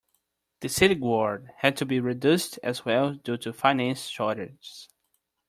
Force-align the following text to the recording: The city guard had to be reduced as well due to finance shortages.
The 0.61 0.67
city 0.69 0.95
guard 0.95 1.51
had 1.57 1.77
to 1.77 1.85
be 1.85 1.99
reduced 1.99 2.57
as 2.63 2.83
well 2.83 3.13
due 3.13 3.37
to 3.37 3.53
finance 3.53 4.07
shortages. 4.07 4.89